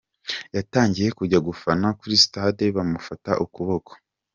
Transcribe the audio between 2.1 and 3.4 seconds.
Stade, bamufata